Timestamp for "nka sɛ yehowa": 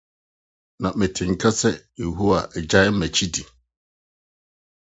1.33-2.39